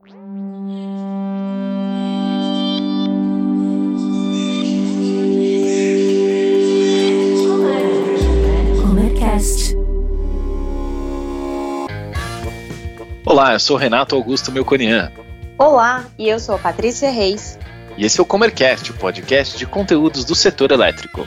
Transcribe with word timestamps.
Olá, 0.00 0.12
eu 13.54 13.58
sou 13.58 13.76
Renato 13.76 14.14
Augusto 14.14 14.52
Melconian. 14.52 15.10
Olá, 15.58 16.04
e 16.16 16.28
eu 16.28 16.38
sou 16.38 16.54
a 16.54 16.58
Patrícia 16.58 17.10
Reis. 17.10 17.58
E 17.96 18.06
esse 18.06 18.20
é 18.20 18.22
o 18.22 18.26
Comercast, 18.26 18.92
o 18.92 18.94
podcast 18.94 19.58
de 19.58 19.66
conteúdos 19.66 20.24
do 20.24 20.36
setor 20.36 20.70
elétrico. 20.70 21.26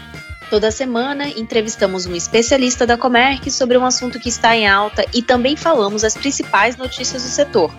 Toda 0.49 0.71
semana 0.71 1.27
entrevistamos 1.27 2.05
um 2.05 2.15
especialista 2.15 2.87
da 2.87 2.97
Comerc 2.97 3.51
sobre 3.51 3.77
um 3.77 3.85
assunto 3.85 4.17
que 4.17 4.29
está 4.29 4.55
em 4.55 4.65
alta 4.65 5.05
e 5.13 5.21
também 5.21 5.57
falamos 5.57 6.05
as 6.05 6.15
principais 6.15 6.77
notícias 6.77 7.23
do 7.23 7.29
setor. 7.29 7.69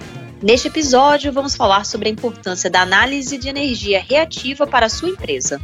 Neste 0.42 0.66
episódio, 0.66 1.32
vamos 1.32 1.54
falar 1.54 1.86
sobre 1.86 2.08
a 2.08 2.12
importância 2.12 2.68
da 2.68 2.80
análise 2.80 3.38
de 3.38 3.48
energia 3.48 4.04
reativa 4.04 4.66
para 4.66 4.86
a 4.86 4.88
sua 4.88 5.08
empresa. 5.10 5.60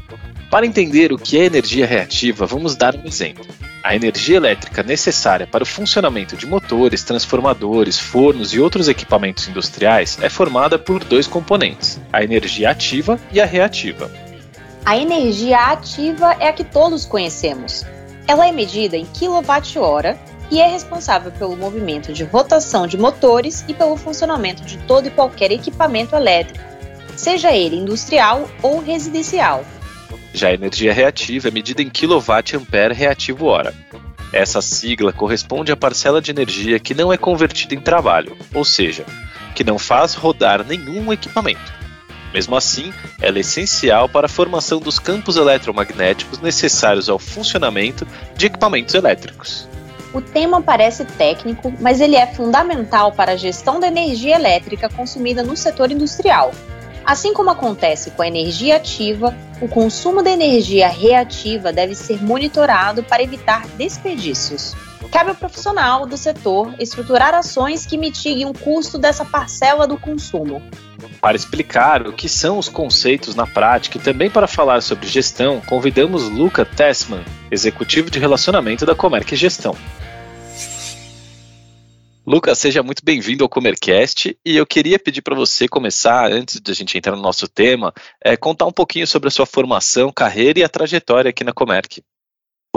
Para 0.48 0.64
entender 0.64 1.12
o 1.12 1.18
que 1.18 1.36
é 1.36 1.46
energia 1.46 1.84
reativa, 1.84 2.46
vamos 2.46 2.76
dar 2.76 2.94
um 2.94 3.04
exemplo. 3.04 3.44
A 3.82 3.96
energia 3.96 4.36
elétrica 4.36 4.84
necessária 4.84 5.48
para 5.48 5.64
o 5.64 5.66
funcionamento 5.66 6.36
de 6.36 6.46
motores, 6.46 7.02
transformadores, 7.02 7.98
fornos 7.98 8.54
e 8.54 8.60
outros 8.60 8.86
equipamentos 8.86 9.48
industriais 9.48 10.16
é 10.22 10.28
formada 10.28 10.78
por 10.78 11.02
dois 11.02 11.26
componentes: 11.26 12.00
a 12.12 12.22
energia 12.22 12.70
ativa 12.70 13.18
e 13.32 13.40
a 13.40 13.46
reativa. 13.46 14.08
A 14.84 14.96
energia 14.96 15.58
ativa 15.58 16.36
é 16.38 16.46
a 16.46 16.52
que 16.52 16.62
todos 16.62 17.04
conhecemos. 17.04 17.84
Ela 18.28 18.46
é 18.46 18.52
medida 18.52 18.96
em 18.96 19.06
quilowatt-hora 19.06 20.16
e 20.50 20.60
é 20.60 20.66
responsável 20.66 21.30
pelo 21.32 21.56
movimento 21.56 22.12
de 22.12 22.24
rotação 22.24 22.86
de 22.86 22.96
motores 22.96 23.64
e 23.68 23.74
pelo 23.74 23.96
funcionamento 23.96 24.64
de 24.64 24.78
todo 24.78 25.06
e 25.06 25.10
qualquer 25.10 25.50
equipamento 25.50 26.14
elétrico, 26.14 26.64
seja 27.16 27.52
ele 27.52 27.76
industrial 27.76 28.48
ou 28.62 28.80
residencial. 28.80 29.64
Já 30.32 30.48
a 30.48 30.54
energia 30.54 30.92
reativa 30.92 31.48
é 31.48 31.50
medida 31.50 31.82
em 31.82 31.90
kWh 31.90 32.92
reativo 32.92 33.46
hora. 33.46 33.74
Essa 34.32 34.60
sigla 34.60 35.12
corresponde 35.12 35.72
à 35.72 35.76
parcela 35.76 36.20
de 36.20 36.30
energia 36.30 36.78
que 36.78 36.94
não 36.94 37.12
é 37.12 37.16
convertida 37.16 37.74
em 37.74 37.80
trabalho, 37.80 38.36
ou 38.54 38.64
seja, 38.64 39.04
que 39.54 39.64
não 39.64 39.78
faz 39.78 40.14
rodar 40.14 40.64
nenhum 40.64 41.12
equipamento. 41.12 41.78
Mesmo 42.32 42.54
assim, 42.54 42.92
ela 43.20 43.38
é 43.38 43.40
essencial 43.40 44.08
para 44.08 44.26
a 44.26 44.28
formação 44.28 44.80
dos 44.80 44.98
campos 44.98 45.36
eletromagnéticos 45.36 46.40
necessários 46.40 47.08
ao 47.08 47.18
funcionamento 47.18 48.06
de 48.36 48.46
equipamentos 48.46 48.94
elétricos. 48.94 49.66
O 50.12 50.20
tema 50.20 50.62
parece 50.62 51.04
técnico, 51.04 51.72
mas 51.80 52.00
ele 52.00 52.16
é 52.16 52.26
fundamental 52.26 53.12
para 53.12 53.32
a 53.32 53.36
gestão 53.36 53.78
da 53.78 53.88
energia 53.88 54.36
elétrica 54.36 54.88
consumida 54.88 55.42
no 55.42 55.56
setor 55.56 55.90
industrial, 55.90 56.52
Assim 57.08 57.32
como 57.32 57.48
acontece 57.48 58.10
com 58.10 58.20
a 58.20 58.28
energia 58.28 58.76
ativa, 58.76 59.34
o 59.62 59.66
consumo 59.66 60.22
de 60.22 60.28
energia 60.28 60.90
reativa 60.90 61.72
deve 61.72 61.94
ser 61.94 62.22
monitorado 62.22 63.02
para 63.02 63.22
evitar 63.22 63.66
desperdícios. 63.78 64.76
Cabe 65.10 65.30
ao 65.30 65.36
profissional 65.36 66.06
do 66.06 66.16
setor 66.16 66.74
estruturar 66.78 67.34
ações 67.34 67.86
que 67.86 67.96
mitiguem 67.96 68.46
o 68.46 68.52
custo 68.52 68.98
dessa 68.98 69.24
parcela 69.24 69.86
do 69.86 69.96
consumo. 69.96 70.62
Para 71.20 71.36
explicar 71.36 72.06
o 72.06 72.12
que 72.12 72.28
são 72.28 72.58
os 72.58 72.68
conceitos 72.68 73.34
na 73.34 73.46
prática 73.46 73.96
e 73.96 74.00
também 74.00 74.30
para 74.30 74.46
falar 74.46 74.82
sobre 74.82 75.06
gestão, 75.06 75.60
convidamos 75.62 76.28
Luca 76.28 76.64
Tessman, 76.64 77.24
executivo 77.50 78.10
de 78.10 78.18
relacionamento 78.18 78.84
da 78.84 78.94
Comerc 78.94 79.34
Gestão. 79.34 79.74
Lucas, 82.26 82.58
seja 82.58 82.82
muito 82.82 83.02
bem-vindo 83.02 83.42
ao 83.42 83.48
Comercast 83.48 84.38
e 84.44 84.56
eu 84.56 84.66
queria 84.66 84.98
pedir 84.98 85.22
para 85.22 85.34
você 85.34 85.66
começar, 85.66 86.30
antes 86.30 86.60
de 86.60 86.70
a 86.70 86.74
gente 86.74 86.98
entrar 86.98 87.16
no 87.16 87.22
nosso 87.22 87.48
tema, 87.48 87.90
é, 88.22 88.36
contar 88.36 88.66
um 88.66 88.72
pouquinho 88.72 89.06
sobre 89.06 89.28
a 89.28 89.30
sua 89.30 89.46
formação, 89.46 90.12
carreira 90.12 90.58
e 90.58 90.62
a 90.62 90.68
trajetória 90.68 91.30
aqui 91.30 91.42
na 91.42 91.54
Comerc. 91.54 92.02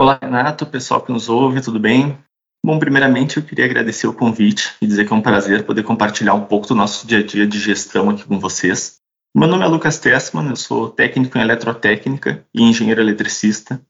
Olá, 0.00 0.18
Renato, 0.22 0.64
pessoal 0.64 1.02
que 1.02 1.12
nos 1.12 1.28
ouve, 1.28 1.60
tudo 1.60 1.78
bem? 1.78 2.18
Bom, 2.64 2.78
primeiramente 2.78 3.36
eu 3.36 3.42
queria 3.42 3.64
agradecer 3.64 4.06
o 4.06 4.14
convite 4.14 4.74
e 4.80 4.86
dizer 4.86 5.06
que 5.06 5.12
é 5.12 5.16
um 5.16 5.20
prazer 5.20 5.64
poder 5.64 5.82
compartilhar 5.82 6.34
um 6.34 6.44
pouco 6.44 6.66
do 6.68 6.74
nosso 6.74 7.06
dia 7.06 7.18
a 7.18 7.22
dia 7.22 7.46
de 7.46 7.58
gestão 7.58 8.10
aqui 8.10 8.24
com 8.24 8.38
vocês. 8.38 9.00
Meu 9.34 9.48
nome 9.48 9.64
é 9.64 9.66
Lucas 9.66 9.98
Tessman, 9.98 10.48
eu 10.48 10.56
sou 10.56 10.88
técnico 10.88 11.36
em 11.38 11.40
eletrotécnica 11.40 12.46
e 12.54 12.62
engenheiro 12.62 13.00
eletricista. 13.00 13.80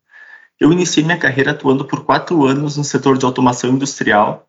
Eu 0.59 0.73
iniciei 0.73 1.05
minha 1.05 1.19
carreira 1.19 1.51
atuando 1.51 1.85
por 1.85 2.05
quatro 2.05 2.47
anos 2.47 2.77
no 2.77 2.85
setor 2.85 3.19
de 3.19 3.25
automação 3.25 3.71
industrial 3.71 4.49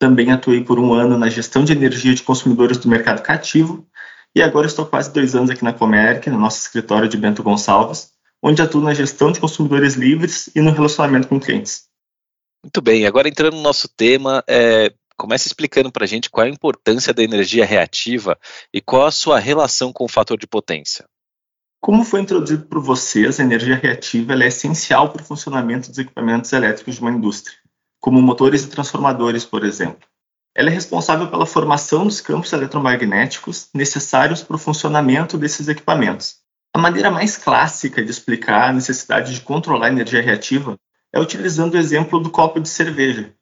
também 0.00 0.32
atuei 0.32 0.64
por 0.64 0.78
um 0.78 0.94
ano 0.94 1.18
na 1.18 1.28
gestão 1.28 1.62
de 1.62 1.72
energia 1.72 2.14
de 2.14 2.22
consumidores 2.22 2.78
do 2.78 2.88
mercado 2.88 3.20
cativo 3.20 3.86
e 4.34 4.40
agora 4.40 4.66
estou 4.66 4.86
quase 4.86 5.12
dois 5.12 5.34
anos 5.34 5.50
aqui 5.50 5.62
na 5.62 5.74
Comerc, 5.74 6.30
no 6.30 6.38
nosso 6.38 6.58
escritório 6.58 7.06
de 7.06 7.18
Bento 7.18 7.42
Gonçalves, 7.42 8.08
onde 8.42 8.62
atuo 8.62 8.80
na 8.80 8.94
gestão 8.94 9.30
de 9.30 9.38
consumidores 9.38 9.96
livres 9.96 10.48
e 10.56 10.62
no 10.62 10.70
relacionamento 10.70 11.28
com 11.28 11.38
clientes. 11.38 11.89
Muito 12.62 12.80
bem, 12.82 13.06
agora 13.06 13.28
entrando 13.28 13.56
no 13.56 13.62
nosso 13.62 13.88
tema, 13.88 14.44
é, 14.46 14.92
comece 15.16 15.48
explicando 15.48 15.90
para 15.90 16.04
a 16.04 16.06
gente 16.06 16.30
qual 16.30 16.46
é 16.46 16.50
a 16.50 16.52
importância 16.52 17.14
da 17.14 17.22
energia 17.22 17.64
reativa 17.64 18.38
e 18.72 18.80
qual 18.80 19.06
a 19.06 19.10
sua 19.10 19.38
relação 19.38 19.92
com 19.92 20.04
o 20.04 20.08
fator 20.08 20.38
de 20.38 20.46
potência. 20.46 21.06
Como 21.80 22.04
foi 22.04 22.20
introduzido 22.20 22.66
por 22.66 22.82
vocês, 22.82 23.40
a 23.40 23.42
energia 23.42 23.74
reativa 23.76 24.34
é 24.34 24.46
essencial 24.46 25.10
para 25.10 25.22
o 25.22 25.24
funcionamento 25.24 25.88
dos 25.88 25.98
equipamentos 25.98 26.52
elétricos 26.52 26.96
de 26.96 27.00
uma 27.00 27.10
indústria 27.10 27.56
como 28.00 28.20
motores 28.20 28.64
e 28.64 28.68
transformadores, 28.68 29.44
por 29.44 29.64
exemplo. 29.64 30.08
Ela 30.54 30.70
é 30.70 30.72
responsável 30.72 31.30
pela 31.30 31.46
formação 31.46 32.04
dos 32.04 32.20
campos 32.20 32.52
eletromagnéticos 32.52 33.68
necessários 33.74 34.42
para 34.42 34.56
o 34.56 34.58
funcionamento 34.58 35.38
desses 35.38 35.68
equipamentos. 35.68 36.36
A 36.74 36.78
maneira 36.78 37.10
mais 37.10 37.36
clássica 37.36 38.02
de 38.02 38.10
explicar 38.10 38.70
a 38.70 38.72
necessidade 38.72 39.34
de 39.34 39.40
controlar 39.42 39.86
a 39.86 39.92
energia 39.92 40.22
reativa 40.22 40.76
é 41.12 41.20
utilizando 41.20 41.74
o 41.74 41.78
exemplo 41.78 42.20
do 42.20 42.30
copo 42.30 42.60
de 42.60 42.68
cerveja. 42.68 43.34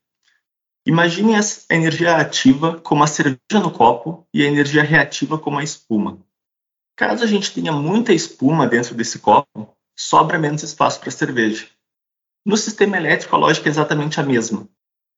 Imagine 0.86 1.34
a 1.36 1.40
energia 1.70 2.16
ativa 2.16 2.80
como 2.80 3.02
a 3.02 3.06
cerveja 3.06 3.60
no 3.60 3.70
copo 3.70 4.26
e 4.32 4.42
a 4.42 4.46
energia 4.46 4.82
reativa 4.82 5.38
como 5.38 5.58
a 5.58 5.62
espuma. 5.62 6.18
Caso 6.96 7.22
a 7.22 7.26
gente 7.26 7.52
tenha 7.52 7.72
muita 7.72 8.12
espuma 8.12 8.66
dentro 8.66 8.94
desse 8.94 9.18
copo, 9.18 9.76
sobra 9.96 10.38
menos 10.38 10.62
espaço 10.62 10.98
para 10.98 11.10
a 11.10 11.12
cerveja. 11.12 11.66
No 12.44 12.56
sistema 12.56 12.96
elétrico, 12.96 13.36
a 13.36 13.38
lógica 13.38 13.68
é 13.68 13.70
exatamente 13.70 14.18
a 14.18 14.22
mesma. 14.22 14.66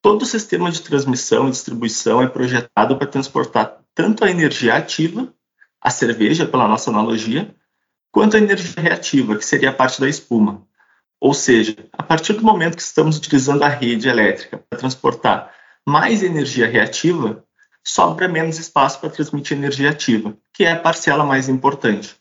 Todo 0.02 0.22
o 0.22 0.26
sistema 0.26 0.70
de 0.70 0.80
transmissão 0.80 1.46
e 1.46 1.50
distribuição 1.50 2.22
é 2.22 2.26
projetado 2.26 2.96
para 2.96 3.06
transportar 3.06 3.80
tanto 3.94 4.24
a 4.24 4.30
energia 4.30 4.74
ativa, 4.74 5.32
a 5.80 5.90
cerveja, 5.90 6.46
pela 6.46 6.66
nossa 6.66 6.90
analogia, 6.90 7.54
quanto 8.10 8.36
a 8.36 8.40
energia 8.40 8.82
reativa, 8.82 9.36
que 9.36 9.44
seria 9.44 9.70
a 9.70 9.74
parte 9.74 10.00
da 10.00 10.08
espuma. 10.08 10.66
Ou 11.20 11.34
seja, 11.34 11.76
a 11.92 12.02
partir 12.02 12.32
do 12.32 12.42
momento 12.42 12.76
que 12.76 12.82
estamos 12.82 13.18
utilizando 13.18 13.62
a 13.62 13.68
rede 13.68 14.08
elétrica 14.08 14.64
para 14.68 14.78
transportar 14.78 15.54
mais 15.86 16.22
energia 16.22 16.66
reativa, 16.66 17.44
sobra 17.84 18.26
menos 18.26 18.58
espaço 18.58 19.00
para 19.00 19.10
transmitir 19.10 19.56
energia 19.56 19.90
ativa, 19.90 20.36
que 20.54 20.64
é 20.64 20.72
a 20.72 20.78
parcela 20.78 21.24
mais 21.24 21.48
importante. 21.48 22.16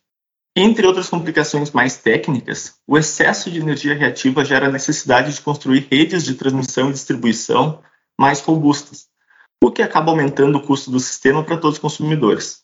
Entre 0.56 0.86
outras 0.86 1.08
complicações 1.08 1.72
mais 1.72 1.98
técnicas, 1.98 2.76
o 2.86 2.98
excesso 2.98 3.50
de 3.50 3.60
energia 3.60 3.96
reativa 3.96 4.44
gera 4.44 4.68
a 4.68 4.72
necessidade 4.72 5.34
de 5.34 5.42
construir 5.42 5.88
redes 5.90 6.24
de 6.24 6.36
transmissão 6.36 6.90
e 6.90 6.94
distribuição 6.94 7.82
mais 8.20 8.42
robustas, 8.42 9.08
o 9.64 9.72
que 9.72 9.82
acaba 9.82 10.12
aumentando 10.12 10.58
o 10.58 10.62
custo 10.62 10.92
do 10.92 11.00
sistema 11.00 11.44
para 11.44 11.58
todos 11.58 11.78
os 11.78 11.82
consumidores. 11.82 12.64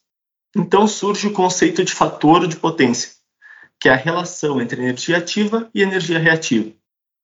Então 0.55 0.87
surge 0.87 1.27
o 1.27 1.33
conceito 1.33 1.83
de 1.83 1.93
fator 1.93 2.47
de 2.47 2.57
potência, 2.57 3.11
que 3.79 3.89
é 3.89 3.93
a 3.93 3.97
relação 3.97 4.61
entre 4.61 4.81
energia 4.81 5.17
ativa 5.17 5.69
e 5.73 5.81
energia 5.81 6.19
reativa. 6.19 6.71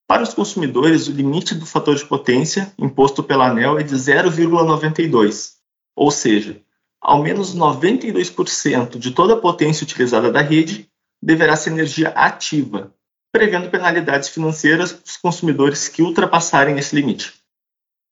Para 0.08 0.24
os 0.24 0.34
consumidores, 0.34 1.08
o 1.08 1.12
limite 1.14 1.56
do 1.56 1.66
fator 1.66 1.96
de 1.96 2.06
potência 2.06 2.74
imposto 2.78 3.24
pela 3.24 3.48
ANEL 3.48 3.80
é 3.80 3.84
de 3.84 3.96
0,92, 3.96 5.54
ou 5.96 6.12
seja, 6.12 6.62
ao 7.00 7.24
menos 7.24 7.56
92% 7.56 9.00
de 9.00 9.12
toda 9.12 9.36
a 9.36 9.40
potência 9.40 9.86
utilizada 9.86 10.30
da 10.30 10.42
rede 10.42 10.90
deverá 11.24 11.56
ser 11.56 11.70
energia 11.70 12.10
ativa, 12.10 12.94
prevendo 13.32 13.70
penalidades 13.70 14.28
financeiras 14.28 14.92
para 14.92 15.06
os 15.06 15.16
consumidores 15.16 15.88
que 15.88 16.02
ultrapassarem 16.02 16.78
esse 16.78 16.94
limite. 16.94 17.34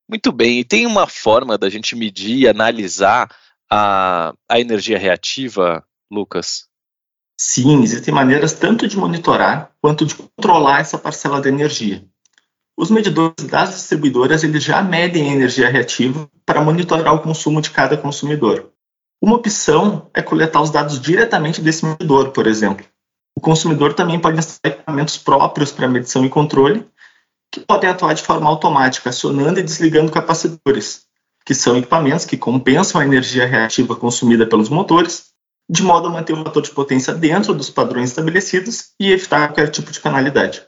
Muito 0.10 0.32
bem, 0.32 0.60
e 0.60 0.64
tem 0.64 0.88
uma 0.88 1.06
forma 1.06 1.58
da 1.58 1.70
gente 1.70 1.96
medir 1.96 2.38
e 2.38 2.48
analisar 2.48 3.30
a, 3.70 4.34
a 4.48 4.60
energia 4.60 4.98
reativa, 4.98 5.86
Lucas? 6.10 6.69
Sim, 7.42 7.82
existem 7.82 8.14
maneiras 8.14 8.52
tanto 8.52 8.86
de 8.86 8.98
monitorar 8.98 9.72
quanto 9.82 10.06
de 10.06 10.14
controlar 10.14 10.82
essa 10.82 10.98
parcela 10.98 11.40
de 11.40 11.48
energia. 11.48 12.04
Os 12.78 12.92
medidores 12.92 13.48
das 13.48 13.70
distribuidoras 13.70 14.44
eles 14.44 14.62
já 14.62 14.84
medem 14.84 15.30
a 15.30 15.34
energia 15.36 15.70
reativa 15.70 16.30
para 16.46 16.62
monitorar 16.62 17.16
o 17.16 17.22
consumo 17.22 17.62
de 17.62 17.72
cada 17.72 17.96
consumidor. 17.96 18.74
Uma 19.22 19.38
opção 19.38 20.10
é 20.14 20.22
coletar 20.22 20.62
os 20.62 20.70
dados 20.70 21.00
diretamente 21.00 21.62
desse 21.62 21.86
medidor, 21.86 22.32
por 22.32 22.46
exemplo. 22.46 22.86
O 23.38 23.40
consumidor 23.40 23.94
também 23.94 24.20
pode 24.20 24.38
instalar 24.38 24.76
equipamentos 24.76 25.18
próprios 25.18 25.72
para 25.72 25.88
medição 25.88 26.26
e 26.26 26.30
controle, 26.30 26.86
que 27.54 27.62
podem 27.62 27.90
atuar 27.90 28.16
de 28.16 28.22
forma 28.22 28.50
automática, 28.50 29.12
acionando 29.12 29.62
e 29.62 29.64
desligando 29.64 30.12
capacitores, 30.12 31.06
que 31.46 31.56
são 31.56 31.78
equipamentos 31.78 32.26
que 32.26 32.36
compensam 32.36 33.00
a 33.00 33.06
energia 33.06 33.46
reativa 33.46 33.96
consumida 33.96 34.46
pelos 34.46 34.68
motores, 34.68 35.29
de 35.70 35.84
modo 35.84 36.08
a 36.08 36.12
manter 36.12 36.34
o 36.34 36.44
fator 36.44 36.64
de 36.64 36.72
potência 36.72 37.14
dentro 37.14 37.54
dos 37.54 37.70
padrões 37.70 38.10
estabelecidos 38.10 38.92
e 39.00 39.12
evitar 39.12 39.48
qualquer 39.48 39.70
tipo 39.70 39.92
de 39.92 40.00
penalidade. 40.00 40.66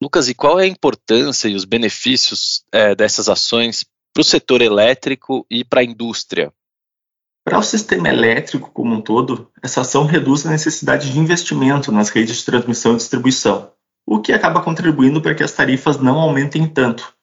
Lucas, 0.00 0.28
e 0.28 0.34
qual 0.34 0.60
é 0.60 0.64
a 0.64 0.68
importância 0.68 1.48
e 1.48 1.54
os 1.54 1.64
benefícios 1.64 2.64
é, 2.70 2.94
dessas 2.94 3.28
ações 3.28 3.84
para 4.12 4.20
o 4.20 4.24
setor 4.24 4.62
elétrico 4.62 5.44
e 5.50 5.64
para 5.64 5.80
a 5.80 5.84
indústria? 5.84 6.52
Para 7.44 7.58
o 7.58 7.62
sistema 7.62 8.08
elétrico 8.08 8.70
como 8.70 8.94
um 8.94 9.00
todo, 9.00 9.50
essa 9.62 9.80
ação 9.80 10.06
reduz 10.06 10.46
a 10.46 10.50
necessidade 10.50 11.12
de 11.12 11.18
investimento 11.18 11.90
nas 11.90 12.08
redes 12.08 12.38
de 12.38 12.44
transmissão 12.44 12.94
e 12.94 12.96
distribuição, 12.96 13.72
o 14.06 14.20
que 14.20 14.32
acaba 14.32 14.62
contribuindo 14.62 15.20
para 15.20 15.34
que 15.34 15.42
as 15.42 15.52
tarifas 15.52 15.98
não 15.98 16.18
aumentem 16.18 16.66
tanto. 16.66 17.14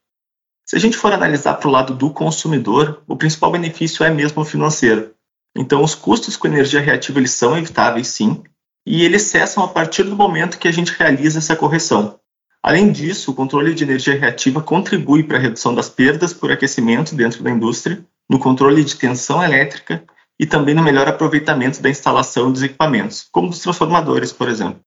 Se 0.66 0.76
a 0.76 0.80
gente 0.80 0.98
for 0.98 1.12
analisar 1.12 1.56
para 1.56 1.68
o 1.68 1.72
lado 1.72 1.96
do 1.96 2.12
consumidor, 2.12 3.04
o 3.08 3.16
principal 3.16 3.52
benefício 3.52 4.06
é 4.06 4.10
mesmo 4.10 4.46
financeiro. 4.46 5.14
Então, 5.56 5.84
os 5.84 5.96
custos 5.96 6.38
com 6.38 6.48
energia 6.48 6.80
reativa 6.80 7.20
eles 7.20 7.32
são 7.32 7.58
evitáveis, 7.58 8.08
sim, 8.08 8.42
e 8.86 9.04
eles 9.04 9.24
cessam 9.24 9.64
a 9.64 9.68
partir 9.68 10.04
do 10.04 10.16
momento 10.16 10.58
que 10.58 10.68
a 10.68 10.72
gente 10.72 10.92
realiza 10.92 11.40
essa 11.40 11.56
correção. 11.56 12.20
Além 12.64 12.92
disso, 12.92 13.32
o 13.32 13.34
controle 13.34 13.74
de 13.74 13.84
energia 13.84 14.18
reativa 14.18 14.62
contribui 14.62 15.24
para 15.24 15.38
a 15.38 15.42
redução 15.42 15.74
das 15.74 15.90
perdas 15.90 16.34
por 16.34 16.52
aquecimento 16.52 17.16
dentro 17.16 17.44
da 17.44 17.50
indústria, 17.50 18.06
no 18.30 18.40
controle 18.40 18.84
de 18.84 18.96
tensão 18.96 19.44
elétrica 19.44 20.04
e 20.40 20.46
também 20.46 20.74
no 20.74 20.84
melhor 20.84 21.08
aproveitamento 21.08 21.82
da 21.82 21.90
instalação 21.90 22.52
dos 22.52 22.64
equipamentos, 22.64 23.28
como 23.32 23.50
dos 23.50 23.60
transformadores, 23.60 24.32
por 24.32 24.48
exemplo. 24.48 24.80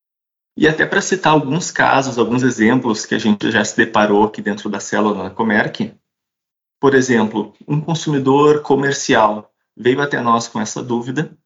E 0.56 0.69
até 0.69 0.87
para 0.87 1.00
citar 1.00 1.32
alguns 1.32 1.72
casos, 1.72 2.16
alguns 2.16 2.44
exemplos 2.44 3.05
que 3.05 3.14
a 3.14 3.19
gente 3.19 3.50
já 3.50 3.64
se 3.64 3.76
deparou 3.76 4.25
aqui 4.25 4.40
dentro 4.40 4.70
da 4.70 4.78
célula 4.78 5.25
na 5.25 5.31
Comerc, 5.31 5.93
por 6.81 6.94
exemplo, 6.94 7.55
um 7.66 7.81
consumidor 7.81 8.62
comercial 8.62 9.50
veio 9.76 10.00
até 10.00 10.21
nós 10.21 10.49
com 10.49 10.61
essa 10.61 10.82
dúvida 10.82 11.37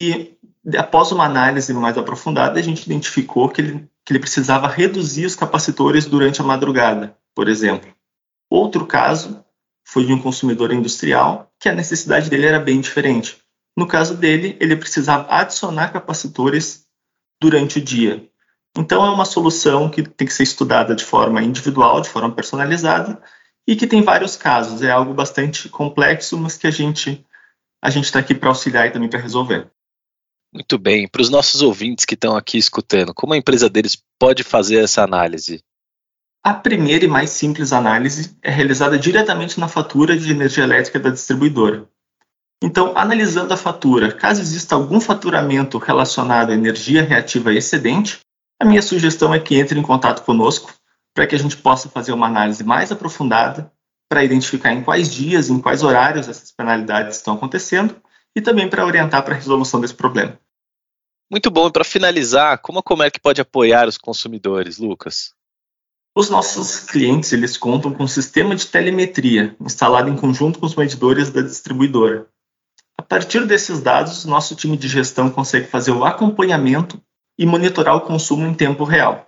e 0.00 0.36
após 0.76 1.12
uma 1.12 1.24
análise 1.24 1.72
mais 1.74 1.98
aprofundada, 1.98 2.58
a 2.58 2.62
gente 2.62 2.84
identificou 2.84 3.48
que 3.48 3.60
ele 3.60 3.88
que 4.08 4.12
ele 4.14 4.20
precisava 4.20 4.66
reduzir 4.66 5.26
os 5.26 5.36
capacitores 5.36 6.06
durante 6.06 6.40
a 6.40 6.44
madrugada, 6.44 7.14
por 7.34 7.46
exemplo. 7.46 7.94
Outro 8.48 8.86
caso 8.86 9.44
foi 9.86 10.06
de 10.06 10.14
um 10.14 10.18
consumidor 10.18 10.72
industrial 10.72 11.52
que 11.60 11.68
a 11.68 11.74
necessidade 11.74 12.30
dele 12.30 12.46
era 12.46 12.58
bem 12.58 12.80
diferente. 12.80 13.36
No 13.76 13.86
caso 13.86 14.16
dele, 14.16 14.56
ele 14.60 14.74
precisava 14.76 15.30
adicionar 15.30 15.92
capacitores 15.92 16.86
durante 17.38 17.80
o 17.80 17.82
dia. 17.82 18.26
Então, 18.78 19.04
é 19.04 19.10
uma 19.10 19.26
solução 19.26 19.90
que 19.90 20.02
tem 20.02 20.26
que 20.26 20.32
ser 20.32 20.44
estudada 20.44 20.96
de 20.96 21.04
forma 21.04 21.42
individual, 21.42 22.00
de 22.00 22.08
forma 22.08 22.34
personalizada, 22.34 23.20
e 23.66 23.76
que 23.76 23.86
tem 23.86 24.00
vários 24.00 24.36
casos. 24.36 24.80
É 24.80 24.90
algo 24.90 25.12
bastante 25.12 25.68
complexo, 25.68 26.38
mas 26.38 26.56
que 26.56 26.66
a 26.66 26.70
gente 26.70 27.26
a 27.82 27.90
gente 27.90 28.04
está 28.04 28.18
aqui 28.18 28.34
para 28.34 28.48
auxiliar 28.48 28.86
e 28.86 28.90
também 28.90 29.08
para 29.08 29.20
resolver. 29.20 29.70
Muito 30.52 30.78
bem. 30.78 31.06
Para 31.06 31.22
os 31.22 31.30
nossos 31.30 31.60
ouvintes 31.62 32.04
que 32.04 32.14
estão 32.14 32.36
aqui 32.36 32.58
escutando, 32.58 33.14
como 33.14 33.34
a 33.34 33.36
empresa 33.36 33.68
deles 33.68 34.02
pode 34.18 34.42
fazer 34.42 34.76
essa 34.76 35.02
análise? 35.02 35.62
A 36.42 36.54
primeira 36.54 37.04
e 37.04 37.08
mais 37.08 37.30
simples 37.30 37.72
análise 37.72 38.36
é 38.42 38.50
realizada 38.50 38.98
diretamente 38.98 39.60
na 39.60 39.68
fatura 39.68 40.16
de 40.16 40.30
energia 40.30 40.64
elétrica 40.64 40.98
da 40.98 41.10
distribuidora. 41.10 41.88
Então, 42.62 42.96
analisando 42.96 43.52
a 43.52 43.56
fatura, 43.56 44.12
caso 44.12 44.40
exista 44.40 44.74
algum 44.74 45.00
faturamento 45.00 45.78
relacionado 45.78 46.50
à 46.50 46.54
energia 46.54 47.02
reativa 47.02 47.52
excedente, 47.52 48.18
a 48.60 48.64
minha 48.64 48.82
sugestão 48.82 49.32
é 49.32 49.38
que 49.38 49.56
entre 49.56 49.78
em 49.78 49.82
contato 49.82 50.24
conosco 50.24 50.72
para 51.14 51.26
que 51.26 51.34
a 51.34 51.38
gente 51.38 51.56
possa 51.56 51.88
fazer 51.88 52.12
uma 52.12 52.26
análise 52.26 52.64
mais 52.64 52.90
aprofundada 52.90 53.72
para 54.08 54.24
identificar 54.24 54.72
em 54.72 54.82
quais 54.82 55.12
dias, 55.12 55.50
em 55.50 55.60
quais 55.60 55.82
horários 55.82 56.28
essas 56.28 56.50
penalidades 56.50 57.16
estão 57.16 57.34
acontecendo 57.34 58.00
e 58.34 58.40
também 58.40 58.68
para 58.68 58.86
orientar 58.86 59.22
para 59.22 59.34
a 59.34 59.36
resolução 59.36 59.80
desse 59.80 59.94
problema. 59.94 60.38
Muito 61.30 61.50
bom. 61.50 61.68
E 61.68 61.72
para 61.72 61.84
finalizar, 61.84 62.58
como 62.58 62.78
a 62.78 62.82
Comerc 62.82 63.20
pode 63.20 63.40
apoiar 63.40 63.86
os 63.86 63.98
consumidores, 63.98 64.78
Lucas? 64.78 65.34
Os 66.16 66.30
nossos 66.30 66.80
clientes 66.80 67.32
eles 67.32 67.56
contam 67.56 67.92
com 67.92 68.04
um 68.04 68.08
sistema 68.08 68.56
de 68.56 68.66
telemetria 68.66 69.54
instalado 69.60 70.08
em 70.08 70.16
conjunto 70.16 70.58
com 70.58 70.66
os 70.66 70.74
medidores 70.74 71.30
da 71.30 71.42
distribuidora. 71.42 72.26
A 72.96 73.02
partir 73.02 73.46
desses 73.46 73.80
dados, 73.80 74.24
nosso 74.24 74.56
time 74.56 74.76
de 74.76 74.88
gestão 74.88 75.30
consegue 75.30 75.68
fazer 75.68 75.92
o 75.92 76.04
acompanhamento 76.04 77.00
e 77.38 77.46
monitorar 77.46 77.94
o 77.94 78.00
consumo 78.00 78.46
em 78.46 78.54
tempo 78.54 78.82
real. 78.82 79.27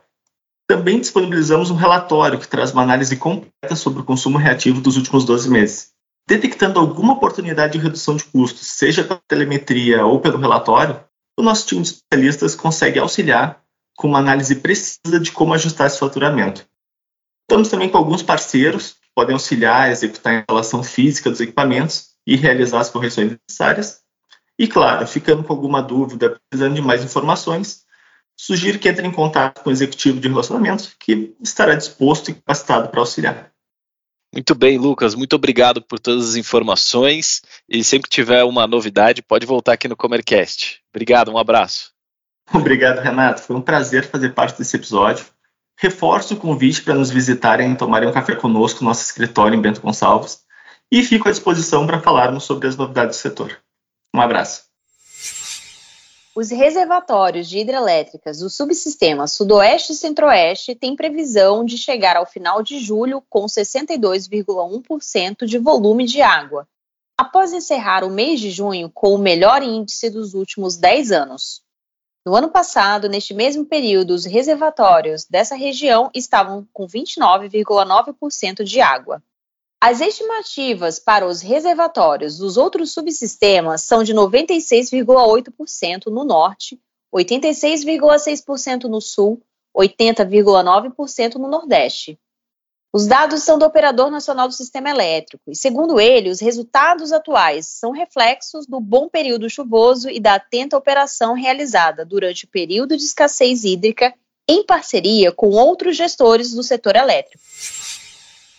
Também 0.70 1.00
disponibilizamos 1.00 1.70
um 1.70 1.74
relatório 1.74 2.38
que 2.38 2.46
traz 2.46 2.72
uma 2.72 2.82
análise 2.82 3.16
completa 3.16 3.74
sobre 3.74 4.02
o 4.02 4.04
consumo 4.04 4.38
reativo 4.38 4.80
dos 4.80 4.96
últimos 4.96 5.24
12 5.24 5.50
meses 5.50 5.90
detectando 6.30 6.78
alguma 6.78 7.14
oportunidade 7.14 7.72
de 7.72 7.80
redução 7.80 8.14
de 8.14 8.22
custos, 8.22 8.64
seja 8.64 9.02
pela 9.02 9.20
telemetria 9.26 10.06
ou 10.06 10.20
pelo 10.20 10.38
relatório, 10.38 11.00
o 11.36 11.42
nosso 11.42 11.66
time 11.66 11.82
de 11.82 11.88
especialistas 11.88 12.54
consegue 12.54 13.00
auxiliar 13.00 13.60
com 13.96 14.06
uma 14.06 14.20
análise 14.20 14.54
precisa 14.54 15.18
de 15.20 15.32
como 15.32 15.54
ajustar 15.54 15.88
esse 15.88 15.98
faturamento. 15.98 16.64
Estamos 17.42 17.68
também 17.68 17.88
com 17.88 17.98
alguns 17.98 18.22
parceiros 18.22 18.92
que 18.92 19.08
podem 19.12 19.32
auxiliar 19.32 19.88
a 19.88 19.90
executar 19.90 20.34
a 20.34 20.38
instalação 20.38 20.84
física 20.84 21.30
dos 21.30 21.40
equipamentos 21.40 22.10
e 22.24 22.36
realizar 22.36 22.78
as 22.78 22.90
correções 22.90 23.36
necessárias. 23.48 23.98
E, 24.56 24.68
claro, 24.68 25.04
ficando 25.08 25.42
com 25.42 25.52
alguma 25.52 25.82
dúvida, 25.82 26.38
precisando 26.48 26.76
de 26.76 26.82
mais 26.82 27.02
informações, 27.02 27.82
sugiro 28.40 28.78
que 28.78 28.88
entre 28.88 29.06
em 29.06 29.12
contato 29.12 29.62
com 29.62 29.68
o 29.68 29.72
executivo 29.72 30.18
de 30.18 30.26
relacionamento, 30.26 30.96
que 30.98 31.34
estará 31.42 31.74
disposto 31.74 32.30
e 32.30 32.34
capacitado 32.34 32.88
para 32.88 33.00
auxiliar. 33.00 33.52
Muito 34.32 34.54
bem, 34.54 34.78
Lucas. 34.78 35.14
Muito 35.14 35.36
obrigado 35.36 35.82
por 35.82 35.98
todas 35.98 36.30
as 36.30 36.36
informações. 36.36 37.42
E 37.68 37.84
sempre 37.84 38.08
que 38.08 38.14
tiver 38.14 38.42
uma 38.44 38.66
novidade, 38.66 39.20
pode 39.20 39.44
voltar 39.44 39.74
aqui 39.74 39.88
no 39.88 39.96
Comercast. 39.96 40.80
Obrigado, 40.90 41.30
um 41.30 41.36
abraço. 41.36 41.92
Obrigado, 42.54 43.00
Renato. 43.00 43.42
Foi 43.42 43.56
um 43.56 43.60
prazer 43.60 44.08
fazer 44.08 44.32
parte 44.32 44.56
desse 44.56 44.74
episódio. 44.74 45.26
Reforço 45.76 46.32
o 46.32 46.36
convite 46.38 46.82
para 46.82 46.94
nos 46.94 47.10
visitarem 47.10 47.72
e 47.72 47.76
tomarem 47.76 48.08
um 48.08 48.12
café 48.12 48.34
conosco 48.34 48.82
no 48.82 48.88
nosso 48.88 49.02
escritório 49.02 49.54
em 49.54 49.60
Bento 49.60 49.82
Gonçalves. 49.82 50.40
E 50.90 51.02
fico 51.02 51.28
à 51.28 51.30
disposição 51.30 51.86
para 51.86 52.00
falarmos 52.00 52.44
sobre 52.44 52.68
as 52.68 52.76
novidades 52.76 53.18
do 53.18 53.20
setor. 53.20 53.58
Um 54.14 54.20
abraço. 54.20 54.69
Os 56.34 56.48
reservatórios 56.48 57.48
de 57.48 57.58
hidrelétricas 57.58 58.38
do 58.38 58.48
subsistema 58.48 59.26
Sudoeste 59.26 59.92
e 59.92 59.96
Centro-Oeste 59.96 60.76
têm 60.76 60.94
previsão 60.94 61.64
de 61.64 61.76
chegar 61.76 62.16
ao 62.16 62.24
final 62.24 62.62
de 62.62 62.78
julho 62.78 63.20
com 63.28 63.46
62,1% 63.46 65.44
de 65.44 65.58
volume 65.58 66.06
de 66.06 66.22
água, 66.22 66.68
após 67.18 67.52
encerrar 67.52 68.04
o 68.04 68.10
mês 68.10 68.38
de 68.38 68.52
junho 68.52 68.88
com 68.94 69.12
o 69.12 69.18
melhor 69.18 69.60
índice 69.60 70.08
dos 70.08 70.32
últimos 70.32 70.76
10 70.76 71.10
anos. 71.10 71.62
No 72.24 72.36
ano 72.36 72.48
passado, 72.48 73.08
neste 73.08 73.34
mesmo 73.34 73.66
período, 73.66 74.14
os 74.14 74.24
reservatórios 74.24 75.24
dessa 75.24 75.56
região 75.56 76.12
estavam 76.14 76.64
com 76.72 76.86
29,9% 76.86 78.62
de 78.62 78.80
água. 78.80 79.20
As 79.82 80.02
estimativas 80.02 80.98
para 80.98 81.26
os 81.26 81.40
reservatórios 81.40 82.36
dos 82.36 82.58
outros 82.58 82.92
subsistemas 82.92 83.80
são 83.80 84.04
de 84.04 84.12
96,8% 84.12 86.08
no 86.08 86.22
norte, 86.22 86.78
86,6% 87.14 88.84
no 88.84 89.00
sul, 89.00 89.42
80,9% 89.74 91.36
no 91.36 91.48
nordeste. 91.48 92.20
Os 92.92 93.06
dados 93.06 93.42
são 93.42 93.58
do 93.58 93.64
Operador 93.64 94.10
Nacional 94.10 94.48
do 94.48 94.54
Sistema 94.54 94.90
Elétrico 94.90 95.50
e, 95.50 95.56
segundo 95.56 95.98
ele, 95.98 96.28
os 96.28 96.40
resultados 96.40 97.10
atuais 97.10 97.66
são 97.66 97.90
reflexos 97.92 98.66
do 98.66 98.80
bom 98.80 99.08
período 99.08 99.48
chuvoso 99.48 100.10
e 100.10 100.20
da 100.20 100.34
atenta 100.34 100.76
operação 100.76 101.32
realizada 101.32 102.04
durante 102.04 102.44
o 102.44 102.48
período 102.48 102.98
de 102.98 103.04
escassez 103.04 103.64
hídrica 103.64 104.12
em 104.46 104.62
parceria 104.62 105.32
com 105.32 105.50
outros 105.50 105.96
gestores 105.96 106.52
do 106.52 106.62
setor 106.62 106.96
elétrico. 106.96 107.42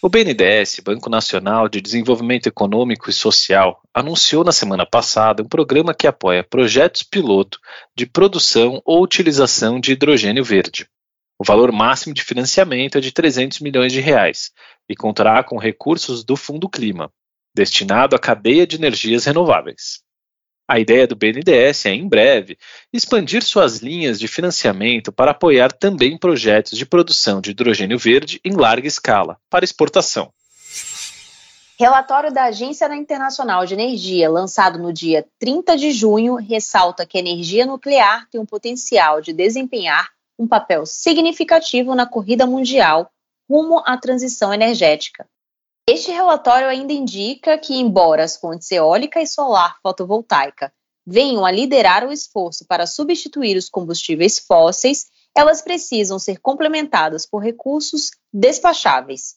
O 0.03 0.09
BNDES, 0.09 0.79
Banco 0.83 1.11
Nacional 1.11 1.69
de 1.69 1.79
Desenvolvimento 1.79 2.47
Econômico 2.47 3.07
e 3.07 3.13
Social, 3.13 3.83
anunciou 3.93 4.43
na 4.43 4.51
semana 4.51 4.83
passada 4.83 5.43
um 5.43 5.47
programa 5.47 5.93
que 5.93 6.07
apoia 6.07 6.43
projetos 6.43 7.03
piloto 7.03 7.59
de 7.95 8.07
produção 8.07 8.81
ou 8.83 9.03
utilização 9.03 9.79
de 9.79 9.91
hidrogênio 9.91 10.43
verde. 10.43 10.89
O 11.39 11.43
valor 11.43 11.71
máximo 11.71 12.15
de 12.15 12.23
financiamento 12.23 12.97
é 12.97 13.01
de 13.01 13.11
300 13.11 13.59
milhões 13.59 13.93
de 13.93 13.99
reais 13.99 14.49
e 14.89 14.95
contará 14.95 15.43
com 15.43 15.59
recursos 15.59 16.23
do 16.23 16.35
Fundo 16.35 16.67
Clima, 16.67 17.13
destinado 17.55 18.15
à 18.15 18.19
cadeia 18.19 18.65
de 18.65 18.77
energias 18.77 19.25
renováveis. 19.25 20.01
A 20.71 20.79
ideia 20.79 21.05
do 21.05 21.17
BNDES 21.17 21.85
é, 21.85 21.89
em 21.89 22.07
breve, 22.07 22.57
expandir 22.93 23.43
suas 23.43 23.79
linhas 23.79 24.17
de 24.17 24.25
financiamento 24.25 25.11
para 25.11 25.31
apoiar 25.31 25.69
também 25.69 26.17
projetos 26.17 26.77
de 26.77 26.85
produção 26.85 27.41
de 27.41 27.51
hidrogênio 27.51 27.99
verde 27.99 28.39
em 28.41 28.55
larga 28.55 28.87
escala, 28.87 29.37
para 29.49 29.65
exportação. 29.65 30.31
Relatório 31.77 32.31
da 32.31 32.45
Agência 32.45 32.85
Internacional 32.95 33.65
de 33.65 33.73
Energia, 33.73 34.29
lançado 34.29 34.79
no 34.79 34.93
dia 34.93 35.25
30 35.39 35.75
de 35.75 35.91
junho, 35.91 36.35
ressalta 36.35 37.05
que 37.05 37.17
a 37.17 37.19
energia 37.19 37.65
nuclear 37.65 38.25
tem 38.29 38.39
um 38.39 38.45
potencial 38.45 39.19
de 39.19 39.33
desempenhar 39.33 40.07
um 40.39 40.47
papel 40.47 40.85
significativo 40.85 41.93
na 41.93 42.05
corrida 42.05 42.47
mundial 42.47 43.11
rumo 43.49 43.83
à 43.85 43.97
transição 43.97 44.53
energética. 44.53 45.27
Este 45.87 46.11
relatório 46.11 46.67
ainda 46.67 46.93
indica 46.93 47.57
que, 47.57 47.75
embora 47.75 48.23
as 48.23 48.37
fontes 48.37 48.71
eólica 48.71 49.21
e 49.21 49.27
solar 49.27 49.77
fotovoltaica 49.81 50.73
venham 51.05 51.45
a 51.45 51.51
liderar 51.51 52.07
o 52.07 52.11
esforço 52.11 52.65
para 52.67 52.85
substituir 52.85 53.57
os 53.57 53.69
combustíveis 53.69 54.39
fósseis, 54.39 55.07
elas 55.35 55.61
precisam 55.61 56.19
ser 56.19 56.39
complementadas 56.39 57.25
por 57.25 57.39
recursos 57.39 58.11
despacháveis. 58.31 59.35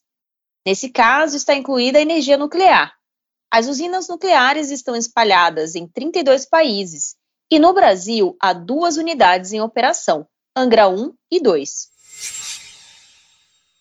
Nesse 0.67 0.91
caso, 0.91 1.37
está 1.37 1.55
incluída 1.55 1.99
a 1.99 2.03
energia 2.03 2.37
nuclear. 2.37 2.95
As 3.51 3.69
usinas 3.69 4.09
nucleares 4.09 4.71
estão 4.71 4.97
espalhadas 4.97 5.75
em 5.75 5.87
32 5.87 6.45
países 6.45 7.17
e 7.51 7.59
no 7.59 7.73
Brasil 7.73 8.37
há 8.41 8.53
duas 8.53 8.97
unidades 8.97 9.53
em 9.53 9.61
operação, 9.61 10.27
Angra 10.57 10.89
1 10.89 11.15
e 11.31 11.41
2. 11.41 11.94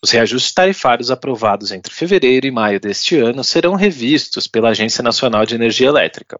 Os 0.04 0.10
reajustes 0.10 0.52
tarifários 0.52 1.10
aprovados 1.10 1.72
entre 1.72 1.90
fevereiro 1.90 2.46
e 2.46 2.50
maio 2.50 2.78
deste 2.78 3.16
ano 3.16 3.42
serão 3.42 3.74
revistos 3.74 4.46
pela 4.46 4.68
Agência 4.68 5.02
Nacional 5.02 5.46
de 5.46 5.54
Energia 5.54 5.88
Elétrica. 5.88 6.38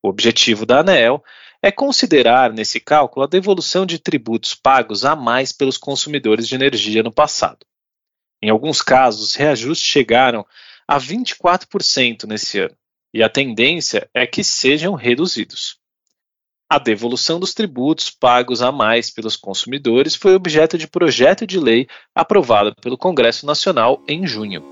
O 0.00 0.08
objetivo 0.08 0.64
da 0.64 0.78
ANEEL 0.78 1.20
é 1.60 1.72
considerar 1.72 2.52
nesse 2.52 2.78
cálculo 2.78 3.24
a 3.24 3.28
devolução 3.28 3.84
de 3.84 3.98
tributos 3.98 4.54
pagos 4.54 5.04
a 5.04 5.16
mais 5.16 5.50
pelos 5.50 5.76
consumidores 5.76 6.46
de 6.46 6.54
energia 6.54 7.02
no 7.02 7.12
passado. 7.12 7.66
Em 8.40 8.50
alguns 8.50 8.80
casos, 8.80 9.30
os 9.30 9.34
reajustes 9.34 9.84
chegaram 9.84 10.46
a 10.86 10.96
24% 10.96 12.24
nesse 12.28 12.60
ano, 12.60 12.76
e 13.12 13.20
a 13.20 13.28
tendência 13.28 14.08
é 14.14 14.28
que 14.28 14.44
sejam 14.44 14.94
reduzidos. 14.94 15.81
A 16.72 16.78
devolução 16.78 17.38
dos 17.38 17.52
tributos 17.52 18.08
pagos 18.08 18.62
a 18.62 18.72
mais 18.72 19.10
pelos 19.10 19.36
consumidores 19.36 20.14
foi 20.14 20.34
objeto 20.34 20.78
de 20.78 20.86
projeto 20.88 21.46
de 21.46 21.60
lei 21.60 21.86
aprovado 22.14 22.74
pelo 22.80 22.96
Congresso 22.96 23.44
Nacional 23.44 24.02
em 24.08 24.26
junho. 24.26 24.64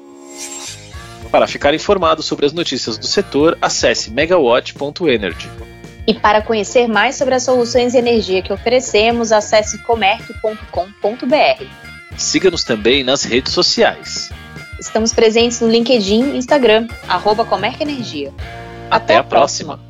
Para 1.30 1.46
ficar 1.46 1.74
informado 1.74 2.22
sobre 2.22 2.46
as 2.46 2.54
notícias 2.54 2.96
do 2.96 3.06
setor, 3.06 3.58
acesse 3.60 4.10
megawatt.energy. 4.10 5.50
E 6.06 6.14
para 6.14 6.40
conhecer 6.40 6.88
mais 6.88 7.16
sobre 7.16 7.34
as 7.34 7.42
soluções 7.42 7.92
de 7.92 7.98
energia 7.98 8.40
que 8.40 8.50
oferecemos, 8.50 9.30
acesse 9.30 9.76
comerc.com.br. 9.82 11.64
Siga-nos 12.16 12.64
também 12.64 13.04
nas 13.04 13.24
redes 13.24 13.52
sociais. 13.52 14.30
Estamos 14.80 15.12
presentes 15.12 15.60
no 15.60 15.68
LinkedIn 15.68 16.30
e 16.30 16.38
Instagram, 16.38 16.88
arroba 17.06 17.44
Comerc 17.44 17.78
Energia. 17.82 18.32
Até, 18.90 19.12
Até 19.12 19.16
a 19.16 19.22
próxima. 19.22 19.74
próxima. 19.74 19.89